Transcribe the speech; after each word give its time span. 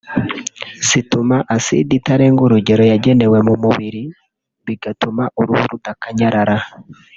zituma 0.87 1.37
acide 1.55 1.93
itarenga 1.99 2.41
urugero 2.43 2.83
yagenewe 2.91 3.37
mu 3.47 3.55
mubiri 3.63 4.03
bigatuma 4.65 5.23
uruhu 5.39 5.63
rudakanyarara 5.71 6.57